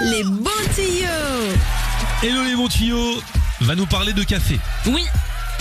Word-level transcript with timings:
Les 0.00 0.22
bons 0.22 0.50
tuyaux 0.76 1.56
Hello 2.22 2.44
les 2.44 2.54
bons 2.54 2.68
tuyaux 2.68 3.20
va 3.62 3.74
nous 3.74 3.86
parler 3.86 4.12
de 4.12 4.22
café. 4.22 4.60
Oui, 4.86 5.04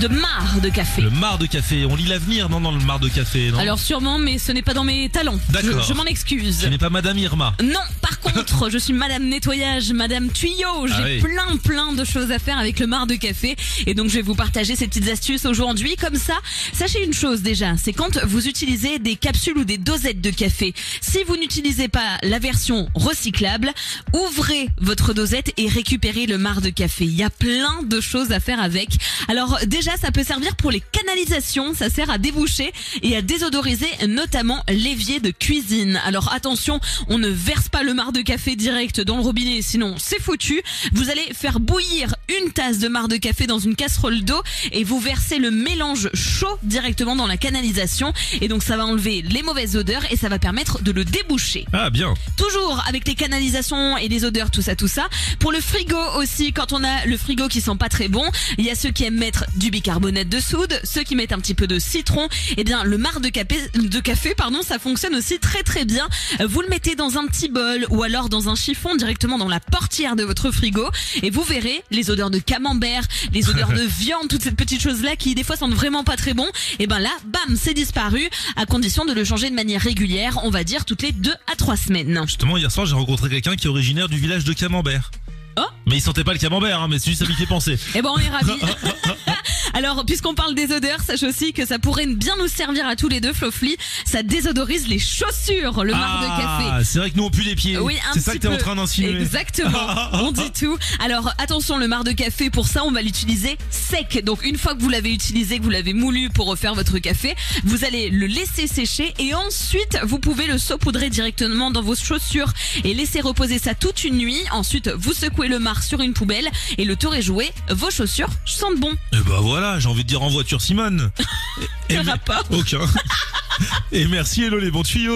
de 0.00 0.08
marre 0.08 0.60
de 0.60 0.68
café. 0.68 1.02
Le 1.02 1.10
mar 1.10 1.38
de 1.38 1.46
café. 1.46 1.86
On 1.86 1.94
lit 1.94 2.04
l'avenir, 2.06 2.48
non, 2.48 2.60
dans 2.60 2.72
le 2.72 2.80
mar 2.80 2.98
de 2.98 3.08
café, 3.08 3.50
non 3.50 3.58
Alors 3.58 3.78
sûrement, 3.78 4.18
mais 4.18 4.38
ce 4.38 4.50
n'est 4.52 4.62
pas 4.62 4.74
dans 4.74 4.84
mes 4.84 5.08
talents. 5.08 5.38
D'accord. 5.50 5.82
Je, 5.82 5.88
je 5.88 5.92
m'en 5.94 6.04
excuse. 6.04 6.58
Ce 6.62 6.66
n'est 6.66 6.78
pas 6.78 6.90
Madame 6.90 7.16
Irma. 7.16 7.54
Non, 7.62 7.78
par 8.02 8.18
contre, 8.20 8.70
je 8.70 8.78
suis 8.78 8.92
Madame 8.92 9.24
Nettoyage, 9.28 9.92
Madame 9.92 10.30
Tuyau. 10.30 10.86
J'ai 10.88 10.94
Ah 10.94 11.02
oui. 11.04 11.20
plein, 11.20 11.56
plein 11.58 11.92
de 11.92 12.04
choses 12.04 12.30
à 12.32 12.38
faire 12.38 12.58
avec 12.58 12.80
le 12.80 12.86
mar 12.86 13.06
de 13.06 13.14
café. 13.14 13.56
Et 13.86 13.94
donc, 13.94 14.08
je 14.10 14.16
vais 14.16 14.22
vous 14.22 14.34
partager 14.34 14.74
ces 14.76 14.88
petites 14.88 15.08
astuces 15.08 15.46
aujourd'hui. 15.46 15.96
Comme 15.96 16.16
ça, 16.16 16.34
sachez 16.72 17.02
une 17.04 17.14
chose 17.14 17.42
déjà, 17.42 17.76
c'est 17.76 17.92
quand 17.92 18.18
vous 18.24 18.46
utilisez 18.48 18.98
des 18.98 19.14
capsules 19.16 19.56
ou 19.56 19.64
des 19.64 19.78
dosettes 19.78 20.20
de 20.20 20.30
café. 20.30 20.74
Si 21.00 21.18
vous 21.26 21.36
n'utilisez 21.36 21.88
pas 21.88 22.18
la 22.22 22.38
version 22.40 22.88
recyclable, 22.94 23.70
ouvrez 24.12 24.68
votre 24.80 25.14
dosette 25.14 25.52
et 25.56 25.68
récupérez 25.68 26.26
le 26.26 26.36
mar 26.36 26.60
de 26.60 26.70
café. 26.70 27.04
Il 27.04 27.14
y 27.14 27.22
a 27.22 27.30
plein 27.30 27.82
de 27.84 28.00
choses 28.00 28.32
à 28.32 28.40
faire 28.40 28.60
avec. 28.60 28.88
Alors, 29.28 29.58
déjà, 29.66 29.83
ça 30.00 30.10
peut 30.10 30.24
servir 30.24 30.56
pour 30.56 30.70
les 30.70 30.80
canalisations. 30.80 31.74
Ça 31.74 31.90
sert 31.90 32.10
à 32.10 32.18
déboucher 32.18 32.72
et 33.02 33.16
à 33.16 33.22
désodoriser 33.22 33.88
notamment 34.08 34.62
l'évier 34.68 35.20
de 35.20 35.30
cuisine. 35.30 36.00
Alors, 36.04 36.32
attention, 36.32 36.80
on 37.08 37.18
ne 37.18 37.28
verse 37.28 37.68
pas 37.68 37.82
le 37.82 37.94
mar 37.94 38.12
de 38.12 38.20
café 38.20 38.56
direct 38.56 39.00
dans 39.00 39.16
le 39.16 39.22
robinet, 39.22 39.62
sinon 39.62 39.96
c'est 39.98 40.20
foutu. 40.20 40.62
Vous 40.92 41.10
allez 41.10 41.26
faire 41.34 41.60
bouillir 41.60 42.14
une 42.28 42.52
tasse 42.52 42.78
de 42.78 42.88
mar 42.88 43.08
de 43.08 43.16
café 43.16 43.46
dans 43.46 43.58
une 43.58 43.76
casserole 43.76 44.22
d'eau 44.22 44.42
et 44.72 44.84
vous 44.84 44.98
versez 44.98 45.38
le 45.38 45.50
mélange 45.50 46.08
chaud 46.14 46.58
directement 46.62 47.16
dans 47.16 47.26
la 47.26 47.36
canalisation. 47.36 48.12
Et 48.40 48.48
donc 48.48 48.62
ça 48.62 48.76
va 48.76 48.86
enlever 48.86 49.22
les 49.22 49.42
mauvaises 49.42 49.76
odeurs 49.76 50.02
et 50.10 50.16
ça 50.16 50.28
va 50.28 50.38
permettre 50.38 50.82
de 50.82 50.92
le 50.92 51.04
déboucher. 51.04 51.66
Ah 51.72 51.90
bien. 51.90 52.14
Toujours 52.36 52.82
avec 52.88 53.06
les 53.06 53.14
canalisations 53.14 53.96
et 53.98 54.08
les 54.08 54.24
odeurs, 54.24 54.50
tout 54.50 54.62
ça, 54.62 54.76
tout 54.76 54.88
ça. 54.88 55.08
Pour 55.38 55.52
le 55.52 55.60
frigo 55.60 55.98
aussi, 56.16 56.52
quand 56.52 56.72
on 56.72 56.82
a 56.82 57.04
le 57.06 57.16
frigo 57.16 57.48
qui 57.48 57.60
sent 57.60 57.76
pas 57.78 57.88
très 57.88 58.08
bon, 58.08 58.24
il 58.58 58.64
y 58.64 58.70
a 58.70 58.74
ceux 58.74 58.90
qui 58.90 59.04
aiment 59.04 59.18
mettre 59.18 59.44
du 59.56 59.70
bicarbonate 59.74 60.28
de 60.28 60.38
soude, 60.38 60.80
ceux 60.84 61.02
qui 61.02 61.16
mettent 61.16 61.32
un 61.32 61.40
petit 61.40 61.54
peu 61.54 61.66
de 61.66 61.80
citron. 61.80 62.28
Eh 62.56 62.62
bien, 62.62 62.84
le 62.84 62.96
mar 62.96 63.18
de 63.18 63.28
café, 63.28 63.56
de 63.74 63.98
café, 63.98 64.32
pardon, 64.36 64.62
ça 64.62 64.78
fonctionne 64.78 65.16
aussi 65.16 65.40
très 65.40 65.64
très 65.64 65.84
bien. 65.84 66.08
Vous 66.46 66.60
le 66.60 66.68
mettez 66.68 66.94
dans 66.94 67.18
un 67.18 67.26
petit 67.26 67.48
bol 67.48 67.84
ou 67.90 68.04
alors 68.04 68.28
dans 68.28 68.48
un 68.48 68.54
chiffon 68.54 68.94
directement 68.94 69.36
dans 69.36 69.48
la 69.48 69.58
portière 69.58 70.14
de 70.14 70.22
votre 70.22 70.52
frigo 70.52 70.88
et 71.24 71.30
vous 71.30 71.42
verrez 71.42 71.82
les 71.90 72.08
odeurs 72.08 72.30
de 72.30 72.38
camembert, 72.38 73.02
les 73.32 73.50
odeurs 73.50 73.72
de 73.72 73.82
viande, 73.98 74.28
toutes 74.28 74.44
ces 74.44 74.52
petites 74.52 74.80
choses 74.80 75.02
là 75.02 75.16
qui 75.16 75.34
des 75.34 75.42
fois 75.42 75.56
sentent 75.56 75.74
vraiment 75.74 76.04
pas 76.04 76.16
très 76.16 76.34
bon. 76.34 76.46
Et 76.78 76.86
ben 76.86 77.00
là, 77.00 77.10
bam, 77.26 77.56
c'est 77.60 77.74
disparu 77.74 78.30
à 78.54 78.66
condition 78.66 79.04
de 79.04 79.12
le 79.12 79.24
changer 79.24 79.50
de 79.50 79.56
manière 79.56 79.80
régulière, 79.80 80.38
on 80.44 80.50
va 80.50 80.62
dire 80.62 80.84
toutes 80.84 81.02
les 81.02 81.10
deux 81.10 81.34
à 81.52 81.56
trois 81.56 81.76
semaines. 81.76 82.22
Justement, 82.26 82.56
hier 82.58 82.70
soir, 82.70 82.86
j'ai 82.86 82.94
rencontré 82.94 83.28
quelqu'un 83.28 83.56
qui 83.56 83.66
est 83.66 83.70
originaire 83.70 84.08
du 84.08 84.18
village 84.18 84.44
de 84.44 84.52
Camembert. 84.52 85.10
Oh. 85.56 85.62
Mais 85.86 85.96
il 85.96 86.00
sentait 86.00 86.24
pas 86.24 86.32
le 86.32 86.38
camembert, 86.38 86.80
hein, 86.80 86.88
mais 86.88 86.98
c'est 86.98 87.10
juste 87.10 87.22
ça 87.22 87.26
lui 87.26 87.34
fait 87.34 87.46
penser. 87.46 87.78
Eh 87.94 88.02
ben 88.02 88.10
on 88.14 88.18
est 88.18 88.28
ravis. 88.28 88.52
Alors, 89.74 90.04
puisqu'on 90.06 90.34
parle 90.34 90.54
des 90.54 90.72
odeurs, 90.72 91.00
sache 91.00 91.24
aussi 91.24 91.52
que 91.52 91.66
ça 91.66 91.80
pourrait 91.80 92.06
bien 92.06 92.34
nous 92.38 92.46
servir 92.46 92.86
à 92.86 92.94
tous 92.94 93.08
les 93.08 93.20
deux, 93.20 93.32
Flofli. 93.32 93.76
Ça 94.04 94.22
désodorise 94.22 94.86
les 94.86 95.00
chaussures, 95.00 95.82
le 95.82 95.92
mar 95.92 96.20
de 96.20 96.26
café. 96.26 96.70
Ah, 96.70 96.84
c'est 96.84 97.00
vrai 97.00 97.10
que 97.10 97.16
nous 97.16 97.24
on 97.24 97.30
pue 97.30 97.42
les 97.42 97.56
pieds. 97.56 97.76
Oui, 97.78 97.96
un 98.08 98.14
c'est 98.14 98.20
ça 98.20 98.32
que 98.34 98.38
t'es 98.38 98.48
en 98.48 98.56
train 98.56 98.76
d'insinuer. 98.76 99.20
Exactement. 99.20 99.88
On 100.12 100.30
dit 100.30 100.52
tout. 100.52 100.78
Alors 101.00 101.32
attention, 101.38 101.76
le 101.76 101.88
mar 101.88 102.04
de 102.04 102.12
café, 102.12 102.50
pour 102.50 102.68
ça, 102.68 102.84
on 102.84 102.92
va 102.92 103.02
l'utiliser 103.02 103.58
sec. 103.70 104.22
Donc 104.24 104.44
une 104.44 104.56
fois 104.56 104.74
que 104.74 104.80
vous 104.80 104.88
l'avez 104.88 105.12
utilisé, 105.12 105.58
que 105.58 105.64
vous 105.64 105.70
l'avez 105.70 105.92
moulu 105.92 106.30
pour 106.30 106.46
refaire 106.46 106.74
votre 106.74 106.98
café, 106.98 107.34
vous 107.64 107.84
allez 107.84 108.10
le 108.10 108.26
laisser 108.26 108.66
sécher 108.66 109.12
et 109.18 109.34
ensuite 109.34 109.98
vous 110.04 110.18
pouvez 110.18 110.46
le 110.46 110.58
saupoudrer 110.58 111.10
directement 111.10 111.70
dans 111.70 111.82
vos 111.82 111.96
chaussures 111.96 112.52
et 112.84 112.94
laisser 112.94 113.20
reposer 113.20 113.58
ça 113.58 113.74
toute 113.74 114.04
une 114.04 114.18
nuit. 114.18 114.40
Ensuite, 114.52 114.88
vous 114.96 115.12
secouez 115.12 115.48
le 115.48 115.58
mar 115.58 115.82
sur 115.82 116.00
une 116.00 116.12
poubelle 116.14 116.48
et 116.78 116.84
le 116.84 116.94
tour 116.96 117.14
est 117.14 117.22
joué. 117.22 117.50
Vos 117.70 117.90
chaussures 117.90 118.30
sentent 118.46 118.78
bon. 118.78 118.92
Et 119.12 119.16
bah 119.26 119.38
voilà, 119.40 119.63
j'ai 119.78 119.88
envie 119.88 120.02
de 120.04 120.08
dire 120.08 120.22
en 120.22 120.28
voiture 120.28 120.60
Simone. 120.60 121.10
Et, 121.88 121.96
mais- 122.02 122.10
rapport 122.12 122.42
Aucun. 122.50 122.80
Et 123.92 124.06
merci 124.06 124.42
Hello 124.44 124.58
les 124.58 124.70
bons 124.70 124.82
tuyaux. 124.82 125.12